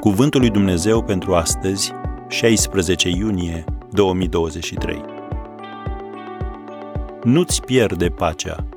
[0.00, 1.92] Cuvântul lui Dumnezeu pentru astăzi,
[2.28, 5.04] 16 iunie 2023.
[7.22, 8.68] Nu-ți pierde pacea.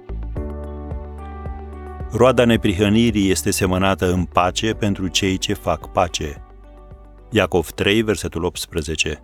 [2.12, 6.44] Roada neprihănirii este semănată în pace pentru cei ce fac pace.
[7.30, 9.24] Iacov 3, versetul 18.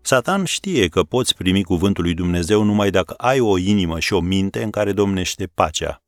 [0.00, 4.20] Satan știe că poți primi cuvântul lui Dumnezeu numai dacă ai o inimă și o
[4.20, 6.02] minte în care domnește pacea.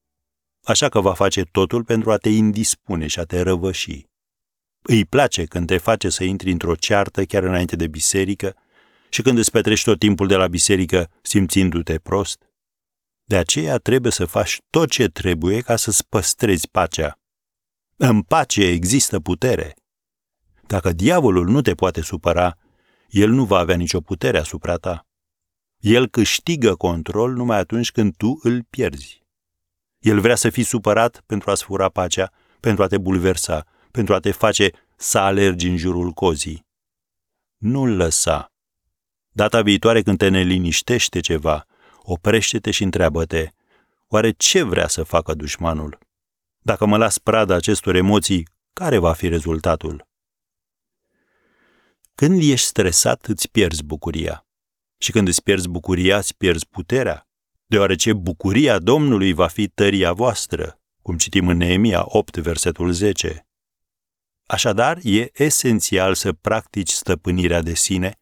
[0.71, 4.07] Așa că va face totul pentru a te indispune și a te răvăși.
[4.83, 8.57] Îi place când te face să intri într-o ceartă chiar înainte de biserică
[9.09, 12.51] și când îți petrești tot timpul de la biserică simțindu-te prost.
[13.25, 17.19] De aceea trebuie să faci tot ce trebuie ca să-ți păstrezi pacea.
[17.97, 19.75] În pace există putere.
[20.67, 22.59] Dacă diavolul nu te poate supăra,
[23.09, 25.07] el nu va avea nicio putere asupra ta.
[25.79, 29.20] El câștigă control numai atunci când tu îl pierzi.
[30.01, 34.19] El vrea să fii supărat pentru a-ți fura pacea, pentru a te bulversa, pentru a
[34.19, 36.67] te face să alergi în jurul cozii.
[37.57, 38.53] Nu-l lăsa.
[39.33, 41.67] Data viitoare când te neliniștește ceva,
[42.03, 43.49] oprește-te și întreabă-te,
[44.09, 45.99] oare ce vrea să facă dușmanul?
[46.59, 50.09] Dacă mă las prada acestor emoții, care va fi rezultatul?
[52.15, 54.47] Când ești stresat, îți pierzi bucuria.
[54.99, 57.30] Și când îți pierzi bucuria, îți pierzi puterea,
[57.71, 63.47] deoarece bucuria Domnului va fi tăria voastră, cum citim în Neemia 8, versetul 10.
[64.47, 68.19] Așadar, e esențial să practici stăpânirea de sine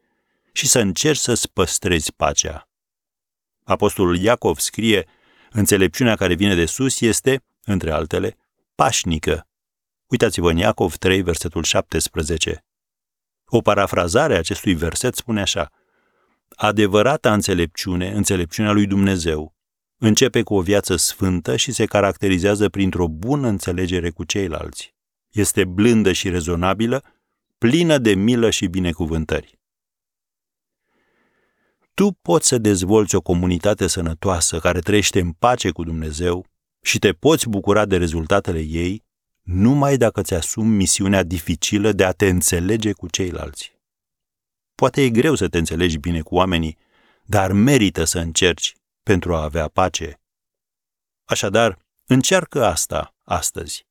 [0.53, 2.69] și să încerci să-ți păstrezi pacea.
[3.65, 5.07] Apostolul Iacov scrie,
[5.51, 8.37] înțelepciunea care vine de sus este, între altele,
[8.75, 9.49] pașnică.
[10.07, 12.65] Uitați-vă în Iacov 3, versetul 17.
[13.45, 15.71] O parafrazare a acestui verset spune așa,
[16.49, 19.55] Adevărata înțelepciune, înțelepciunea lui Dumnezeu,
[19.99, 24.95] începe cu o viață sfântă și se caracterizează printr-o bună înțelegere cu ceilalți.
[25.29, 27.03] Este blândă și rezonabilă,
[27.59, 29.59] plină de milă și binecuvântări.
[31.95, 36.47] Tu poți să dezvolți o comunitate sănătoasă care trăiește în pace cu Dumnezeu
[36.83, 39.05] și te poți bucura de rezultatele ei
[39.43, 43.78] numai dacă ți asumi misiunea dificilă de a te înțelege cu ceilalți.
[44.81, 46.79] Poate e greu să te înțelegi bine cu oamenii,
[47.25, 50.21] dar merită să încerci pentru a avea pace.
[51.25, 53.87] Așadar, încearcă asta astăzi.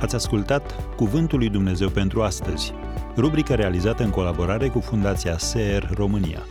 [0.00, 2.72] Ați ascultat Cuvântul lui Dumnezeu pentru astăzi,
[3.16, 6.46] rubrica realizată în colaborare cu Fundația SER România.